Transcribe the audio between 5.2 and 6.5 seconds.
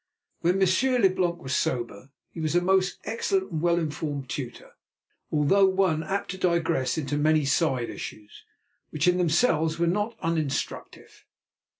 although one apt to